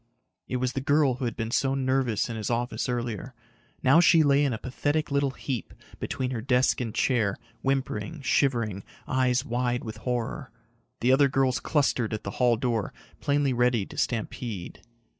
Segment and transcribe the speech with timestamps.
[0.47, 3.35] It was the girl who had been so nervous in his office earlier.
[3.83, 8.83] Now she lay in a pathetic little heap between her desk and chair, whimpering, shivering,
[9.07, 10.49] eyes wide with horror.
[11.01, 14.81] The other girls clustered at the hall door, plainly ready to stampede.